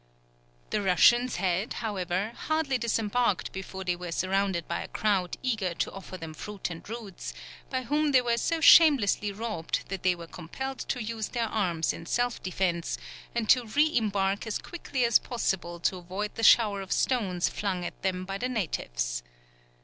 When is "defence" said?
12.41-12.97